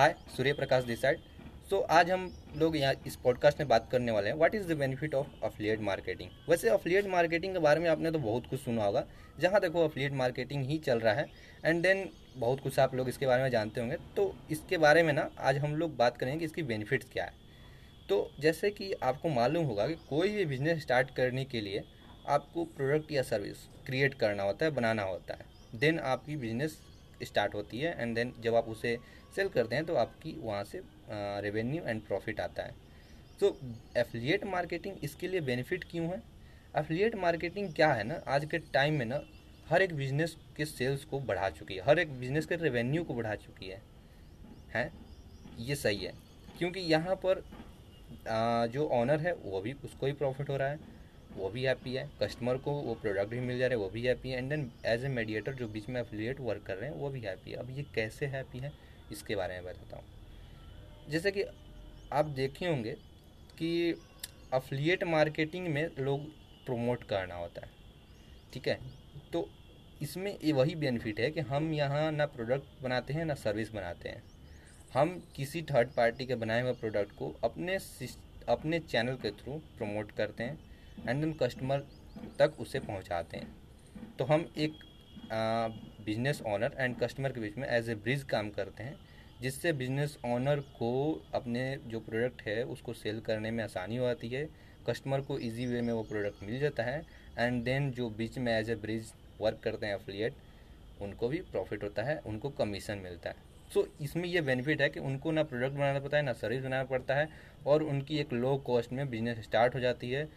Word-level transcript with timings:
Hi 0.00 0.14
Surya 0.36 0.52
Prakash 0.52 0.84
this 0.84 1.00
side 1.02 1.18
so 1.70 1.78
आज 1.90 2.10
हम 2.10 2.22
लोग 2.56 2.76
यहाँ 2.76 2.92
इस 3.06 3.16
पॉडकास्ट 3.16 3.58
में 3.58 3.68
बात 3.68 3.88
करने 3.92 4.12
वाले 4.12 4.28
हैं 4.28 4.36
what 4.36 4.54
is 4.54 4.68
the 4.68 4.76
benefit 4.76 5.14
of 5.14 5.26
affiliate 5.44 5.80
marketing 5.80 6.30
वैसे 6.48 6.68
अफिलिएट 6.68 7.06
मार्केटिंग 7.06 7.52
के 7.52 7.58
बारे 7.58 7.80
में 7.80 7.88
आपने 7.90 8.10
तो 8.10 8.18
बहुत 8.18 8.46
कुछ 8.46 8.60
सुना 8.60 8.84
होगा। 8.84 9.04
जहाँ 9.40 9.60
देखो 9.60 9.84
अफिलिएट 9.84 10.12
मार्केटिंग 10.12 10.64
ही 10.66 10.78
चल 10.78 11.00
रहा 11.00 11.14
है 11.14 11.26
एंड 11.64 11.82
देन 11.82 12.08
बहुत 12.36 12.60
कुछ 12.60 12.78
आप 12.78 12.94
लोग 12.94 13.08
इसके 13.08 13.26
बारे 13.26 13.42
में 13.42 13.50
जानते 13.50 13.80
होंगे। 13.80 13.96
तो 14.16 14.34
इसके 14.50 14.78
बारे 14.78 15.02
में 15.02 15.12
ना, 15.12 15.28
आज 15.38 15.58
हम 15.58 15.76
लोग 15.76 15.96
बात 15.96 16.16
करेंगे 16.16 16.38
कि 16.38 16.44
इसकी 16.44 16.62
बेनिफिट्स 16.62 17.12
क्या 17.12 17.24
है। 17.24 17.32
तो 18.08 18.30
जैसे 18.40 18.70
कि 18.70 18.92
आपको 18.92 19.28
मालूम 19.28 19.64
होगा 19.64 19.86
कि 19.86 19.94
कोई 20.10 20.34
भी 20.34 20.44
बिज़नेस 20.46 20.82
स्टार्ट 20.82 21.14
करने 21.16 21.44
के 21.44 21.60
लिए 21.60 21.84
आपको 22.28 22.64
प्रोडक्ट 22.76 23.12
या 23.12 23.22
सर्विस 23.24 23.66
क्रिएट 23.86 24.14
करना 24.14 24.42
होता 24.42 24.64
है, 24.64 24.70
बनाना 24.70 25.02
होता 25.02 25.34
है। 25.34 25.78
देन 25.78 25.98
आपकी 25.98 26.36
बिज़नेस 26.36 26.80
स्टार्ट 27.22 27.54
होती 27.54 27.80
है 27.80 27.94
एंड 28.00 28.14
देन 28.14 28.32
जब 28.42 28.54
आप 28.54 28.68
उसे 28.68 28.96
सेल 29.36 29.48
करते 29.48 29.76
हैं 29.76 29.84
तो 29.86 29.94
आपकी 29.96 30.36
वहाँ 30.40 30.64
से 30.64 30.82
रेवेन्यू 31.42 31.82
एंड 31.84 32.00
प्रॉफिट 32.02 32.40
आता 32.40 32.62
है। 32.62 32.74
तो 33.40 33.56
एफिलिएट 33.96 34.44
मार्केटिंग 34.46 35.04
इसके 35.04 35.28
लिए 35.28 35.40
बेनिफिट 35.42 35.84
क्यों 35.90 36.06
है? 36.06 36.22
एफिलिएट 36.78 37.14
मार्केटिंग 37.16 37.72
क्या 37.74 37.92
है 37.92 38.04
ना? 38.04 38.22
आज 38.26 38.44
के 38.44 38.58
टाइम 38.72 38.98
में 38.98 39.06
ना 39.06 39.20
हर 39.70 39.82
एक 39.82 39.94
बिज़नेस 39.94 40.36
के 40.56 40.64
सेल्स 40.64 41.04
को 41.04 41.20
बढ़ा 41.22 41.48
चुकी 41.50 41.74
है 41.74 41.82
हर 41.84 41.98
एक 41.98 42.18
बिज़नेस 42.20 42.46
के 42.46 42.56
रेवेन्यू 42.56 43.04
को 43.04 43.14
बढ़ा 43.14 43.34
चुकी 43.36 43.68
है। 43.68 43.80
हैं? 44.74 44.90
ये 45.58 45.74
सही 45.76 46.04
है 46.04 46.12
क्योंकि 46.58 46.80
यहाँ 46.82 47.14
पर 47.16 47.44
आ, 48.28 48.66
जो 48.66 48.86
ऑनर 48.92 49.20
है 49.20 49.32
वो 49.34 49.60
भी 49.60 49.72
उसको 49.84 50.06
ही 50.06 50.12
प्रॉफिट 50.12 50.48
हो 50.50 50.56
रहा 50.56 50.68
है। 50.68 50.78
वो 51.36 51.48
भी 51.48 51.64
हैप्पी 51.64 51.94
है। 51.94 52.08
कस्टमर 52.22 52.56
को 52.56 52.72
वो 52.72 52.94
प्रोडक्ट 52.94 53.30
भी 53.30 53.40
मिल 53.40 53.58
जा 53.58 53.66
रहा 53.66 53.78
है, 53.78 53.82
वो 53.82 53.88
भी 53.88 54.06
हैप्पी 54.06 54.30
है। 54.30 54.38
And 54.38 54.48
then 54.50 54.70
as 54.86 55.04
a 55.04 55.08
mediator 55.08 55.54
जो 55.54 55.68
बीच 55.68 55.88
में 55.88 56.00
एफिलिएट 56.00 56.40
वर्क 56.40 56.62
कर 56.62 56.76
रहे 56.76 56.90
हैं, 56.90 56.96
वो 56.96 57.10
भी 57.10 57.20
हैप्पी 57.20 57.50
है। 57.50 57.56
अब 57.56 57.70
ये 57.70 57.84
कैसे 57.94 58.26
हैप्पी 58.26 58.58
है, 58.58 58.72
इसके 59.12 59.36
बारे 59.36 59.54
में 59.54 59.64
बताता 59.64 59.96
हूँ। 59.96 61.10
जैसे 61.10 61.30
कि 61.30 61.44
आप 62.12 62.26
देखे 62.26 62.66
होंगे 62.66 62.92
कि 63.58 64.00
अफिलिएट 64.52 65.04
मार्केटिंग 65.04 65.68
में 65.68 65.90
लोग 65.98 66.24
प्रमोट 66.66 67.04
करना 67.04 67.34
होता 67.34 67.60
है। 67.60 67.70
ठीक 68.52 68.68
है? 68.68 68.78
तो 69.32 69.48
इसमें 70.02 70.36
ये 70.44 70.52
वही 70.52 70.74
बेनिफिट 70.74 71.20
है 71.20 71.30
कि 71.30 71.40
हम 71.40 71.72
यहाँ 71.72 72.10
ना 72.12 72.26
प्रोडक्ट 72.26 72.82
बनाते 72.82 73.12
हैं, 73.12 73.24
ना 73.24 73.34
सर्विस 73.34 73.72
बनाते 73.72 74.08
हैं। 74.08 74.22
हम 74.94 75.22
किसी 75.36 75.62
थर्ड 75.62 75.88
पार्टी 75.88 76.26
के 76.26 76.34
बनाए 76.34 76.62
हुए 76.62 76.72
प्रोडक्ट 76.72 77.12
को 77.12 77.34
अपने 77.44 77.78
अपने 78.48 78.78
चैनल 78.80 79.16
के 79.16 79.30
थ्रू 79.30 79.52
प्रमोट 79.78 80.10
करते 80.10 80.44
हैं। 80.44 80.58
एंड 81.08 81.20
देन 81.20 81.32
कस्टमर 81.42 81.86
तक 82.38 82.60
उसे 82.60 82.78
पहुंचाते 82.80 83.36
हैं। 83.36 83.48
तो 84.18 84.24
हम 84.24 84.48
एक 84.58 84.78
बिज़नेस 86.06 86.42
ओनर 86.46 86.76
एंड 86.78 86.98
कस्टमर 86.98 87.32
के 87.32 87.40
बीच 87.40 87.56
में 87.58 87.68
एज 87.68 87.88
ए 87.90 87.94
ब्रिज 87.96 88.22
काम 88.30 88.50
करते 88.50 88.82
हैं 88.82 88.98
जिससे 89.40 89.72
बिज़नेस 89.72 90.16
ओनर 90.26 90.60
को 90.78 90.90
अपने 91.34 91.62
जो 91.86 92.00
प्रोडक्ट 92.00 92.42
है 92.42 92.62
उसको 92.66 92.92
सेल 92.94 93.20
करने 93.20 93.50
में 93.50 93.62
आसानी 93.64 93.96
हो 93.96 94.06
जाती 94.06 94.28
है 94.28 94.48
कस्टमर 94.88 95.20
को 95.20 95.38
इजी 95.38 95.66
वे 95.66 95.80
में 95.80 95.92
वो 95.92 96.02
प्रोडक्ट 96.02 96.42
मिल 96.42 96.58
जाता 96.60 96.82
है 96.82 97.02
एंड 97.38 97.62
देन 97.64 97.90
जो 97.90 98.08
बीच 98.18 98.38
में 98.38 98.52
एज 98.52 98.70
ए 98.70 98.74
ब्रिज 98.76 99.12
वर्क 99.40 99.60
करते 99.64 99.86
हैं 99.86 99.94
अफिलिएट 99.94 100.34
उनको 101.02 101.28
भी 101.28 101.40
प्रॉफिट 101.52 101.82
होता 101.82 102.02
है 102.02 102.18
उनको 102.26 102.48
कमीशन 102.50 102.98
मिलता 102.98 103.30
है। 103.30 103.36
सो 103.74 103.80
so, 103.80 103.86
इसमें 104.00 104.28
ये 104.28 104.40
बेनिफिट 104.40 104.80
है 104.80 104.88
कि 104.88 105.00
उनको 105.00 105.30
ना 105.30 105.42
प्रोडक्ट 105.42 105.74
बनाना 105.74 106.00
पड़ता 106.00 106.16
है 106.16 106.22
ना 106.22 106.32
सर्विस 106.32 106.62
बनाना 106.62 106.84
पड़ता 106.84 107.14
है 107.14 107.28
और 107.66 107.82
उनकी 107.82 108.18
एक 108.18 108.32
लो 108.32 108.56
कॉस्ट 108.66 108.92
में 108.92 109.08
बिज़नेस 109.10 109.38
स्टार्ट 109.44 109.74
हो 109.74 109.80
जाती 109.80 110.10
है 110.10 110.28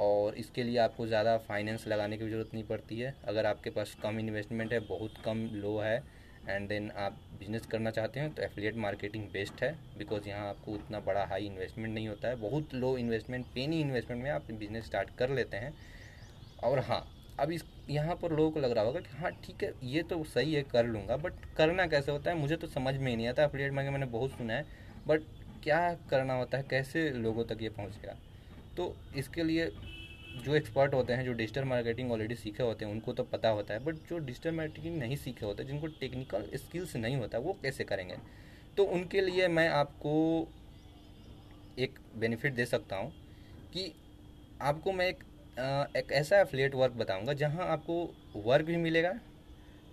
और 0.00 0.34
इसके 0.34 0.62
लिए 0.62 0.78
आपको 0.78 1.06
ज़्यादा 1.06 1.36
फाइनेंस 1.38 1.86
लगाने 1.88 2.18
की 2.18 2.28
ज़रूरत 2.28 2.50
नहीं 2.54 2.64
पड़ती 2.64 2.98
है। 3.00 3.14
अगर 3.28 3.46
आपके 3.46 3.70
पास 3.70 3.94
कम 4.02 4.18
इन्वेस्टमेंट 4.18 4.72
है, 4.72 4.80
बहुत 4.80 5.14
कम 5.24 5.48
लो 5.54 5.78
है 5.78 6.02
एंड 6.40 6.68
देन 6.68 6.90
आप 6.98 7.16
बिज़नेस 7.38 7.66
करना 7.66 7.90
चाहते 7.90 8.20
हैं 8.20 8.32
तो 8.34 8.42
एफिलिएट 8.42 8.76
मार्केटिंग 8.78 9.24
बेस्ट 9.32 9.62
है 9.62 9.72
बिकॉज़ 9.98 10.28
यहाँ 10.28 10.48
आपको 10.48 10.72
उतना 10.72 11.00
बड़ा 11.02 11.24
हाई 11.26 11.46
इन्वेस्टमेंट 11.46 11.94
नहीं 11.94 12.08
होता 12.08 12.28
है। 12.28 12.36
बहुत 12.40 12.74
लो 12.74 12.96
इन्वेस्टमेंट 12.98 13.46
पेनी 13.54 13.80
इन्वेस्टमेंट 13.80 14.22
में 14.22 14.30
आप 14.30 14.50
बिज़नेस 14.52 14.86
स्टार्ट 14.86 15.10
कर 15.18 15.30
लेते 15.30 15.56
हैं। 15.56 15.72
और 16.64 16.78
हाँ 16.80 17.06
अब 17.40 17.50
इस, 17.52 17.64
यहाँ 17.90 18.14
पर 18.16 18.32
लोगों 18.32 18.50
को 18.50 18.60
लग 18.60 18.72
रहा 18.72 18.84
होगा 18.84 19.00
कि 19.00 19.16
हाँ 19.18 19.30
ठीक 19.44 19.62
है, 19.64 19.72
ये 19.82 20.02
तो 20.02 20.22
सही 20.26 20.54
है, 20.54 20.62
कर 20.62 20.86
लूँगा 20.86 21.16
बट 21.16 21.32
करना 21.56 21.86
कैसे 21.86 22.12
होता 22.12 22.30
है? 22.30 22.36
मुझे 22.38 22.56
तो 22.56 22.66
समझ 22.68 22.94
में 22.94 23.10
ही 23.10 23.16
नहीं 23.16 23.28
आता। 23.28 23.44
एफिलिएट 23.44 23.72
मार्केट 23.72 23.92
मैंने 23.92 24.06
बहुत 24.08 24.30
सुना 24.30 24.54
है 24.54 24.66
बट 25.08 25.22
क्या 25.62 25.78
करना 26.10 26.34
होता 26.34 26.58
है? 26.58 26.64
कैसे 26.70 27.08
लोगों 27.12 27.44
तक 27.44 27.62
ये 27.62 27.68
पहुँचेगा? 27.70 28.16
तो 28.76 28.94
इसके 29.16 29.42
लिए 29.42 29.70
जो 30.36 30.54
एक्सपर्ट 30.54 30.94
होते 30.94 31.12
हैं, 31.12 31.24
जो 31.24 31.32
डिजिटल 31.32 31.64
मार्केटिंग 31.64 32.12
ऑलरेडी 32.12 32.34
सीखे 32.34 32.62
होते 32.62 32.84
हैं, 32.84 32.92
उनको 32.92 33.12
तो 33.12 33.22
पता 33.24 33.48
होता 33.48 33.74
है 33.74 33.84
बट 33.84 33.96
जो 34.08 34.18
डिजिटल 34.18 34.54
मार्केटिंग 34.54 34.98
नहीं 34.98 35.16
सीखे 35.16 35.46
होते, 35.46 35.64
जिनको 35.64 35.86
टेक्निकल 36.00 36.44
स्किल्स 36.56 36.94
नहीं 36.96 37.16
होता, 37.16 37.38
वो 37.38 37.56
कैसे 37.62 37.84
करेंगे? 37.84 38.16
तो 38.76 38.84
उनके 38.86 39.20
लिए 39.20 39.48
मैं 39.48 39.68
आपको 39.70 40.12
एक 41.78 41.98
बेनिफिट 42.18 42.54
दे 42.54 42.64
सकता 42.66 42.96
हूँ 42.96 43.12
कि 43.72 43.92
आपको 44.62 44.92
मैं 44.92 45.06
एक 45.08 45.24
एक 45.96 46.12
ऐसा 46.12 46.40
एफिलेट 46.40 46.74
वर्क 46.74 46.92
बताऊँगा, 46.94 47.32
जहाँ 47.32 47.66
आपको 47.68 48.42
वर्क 48.46 48.66
भी 48.66 48.76
मिलेगा 48.78 49.12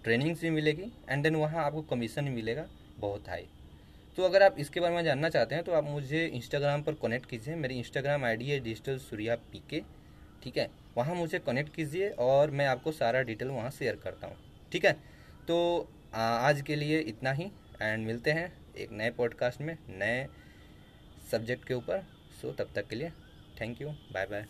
ट्रेनिंग्स 0.04 0.42
भी 0.42 0.50
मिलेगी 0.50 0.92
एंड 1.10 1.24
देन 1.24 1.36
वहाँ 1.36 1.64
आपको 1.66 1.82
कमीशन 1.86 2.26
भी 2.26 2.32
मिलेगा, 2.32 2.66
बहुत 3.00 3.30
हाई 3.30 3.48
तो 4.18 4.24
अगर 4.24 4.44
आप 4.44 4.56
इसके 4.60 4.80
बारे 4.80 4.96
में 4.96 5.04
जानना 5.04 5.30
चाहते 5.30 5.56
हैं 5.56 5.64
तो 5.64 5.72
आप 5.72 5.84
मुझे 5.84 6.26
इंस्टाग्राम 6.28 6.82
पर 6.84 6.94
कनेक्ट 6.94 7.30
कीजिए। 7.30 7.56
मेरी 7.56 7.78
इंस्टाग्राम 7.78 8.24
आईडी 8.26 8.50
है 8.50 8.60
डिजिटल 8.60 8.98
सूर्या 9.00 9.36
पी 9.52 9.62
के 9.70 9.82
ठीक 10.44 10.58
है? 10.58 10.70
वहाँ 10.98 11.16
मुझे 11.16 11.40
कनेक्ट 11.40 11.76
कीजिए 11.76 12.10
और 12.10 12.52
मैं 12.52 12.68
आपको 12.68 12.92
सारा 12.92 13.22
डिटेल 13.22 13.48
वहाँ 13.50 13.70
शेयर 13.72 13.96
करता 14.04 14.28
हूँ, 14.28 14.36
ठीक 14.72 14.86
है? 14.86 14.94
तो 15.48 15.90
आज 16.14 16.62
के 16.62 16.76
लिए 16.76 17.00
इतना 17.02 17.32
ही 17.32 17.52
एंड 17.82 18.06
मिलते 18.06 18.32
हैं 18.32 18.52
एक 18.78 18.92
नए 18.92 19.10
पॉडकास्ट 19.12 19.62
में, 19.62 19.78
नए 19.90 20.28
सब्जेक्ट 21.32 21.68
के 21.68 21.74
ऊपर। 21.74 22.04
सो 22.42 22.52
तब 22.54 22.72
तक 22.76 22.88
के 22.88 22.96
लिए 22.96 23.10
थैंक 23.62 23.82
यू 23.82 23.90
बाय 23.90 24.26
बाय 24.26 24.46